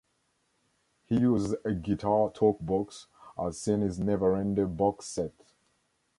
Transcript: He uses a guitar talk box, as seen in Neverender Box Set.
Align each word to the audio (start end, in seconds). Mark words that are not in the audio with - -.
He 1.05 1.19
uses 1.19 1.55
a 1.63 1.73
guitar 1.73 2.31
talk 2.31 2.57
box, 2.59 3.05
as 3.37 3.61
seen 3.61 3.83
in 3.83 3.89
Neverender 3.91 4.65
Box 4.65 5.05
Set. 5.05 5.51